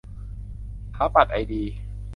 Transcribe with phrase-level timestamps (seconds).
[0.95, 1.63] ถาปัตย์ไอดี